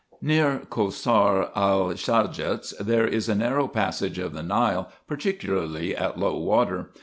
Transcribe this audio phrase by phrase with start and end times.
[0.19, 6.39] Near Cossar el Sajats there is a narrow passage of the Nile, particularly at low
[6.39, 6.89] water.